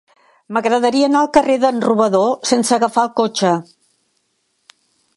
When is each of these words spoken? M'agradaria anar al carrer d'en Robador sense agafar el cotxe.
M'agradaria 0.55 1.09
anar 1.11 1.19
al 1.25 1.29
carrer 1.37 1.59
d'en 1.65 1.77
Robador 1.85 2.33
sense 2.53 2.75
agafar 2.79 3.07
el 3.07 3.15
cotxe. 3.23 3.57